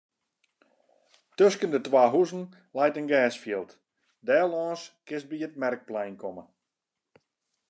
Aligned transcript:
Tusken 1.41 1.71
de 1.75 1.81
twa 1.87 2.03
huzen 2.15 2.43
leit 2.77 2.95
in 3.01 3.09
gersfjild; 3.11 3.69
dêrlâns 4.25 4.81
kinst 5.07 5.27
by 5.29 5.37
it 5.45 5.59
merkplein 5.63 6.15
komme. 6.23 6.43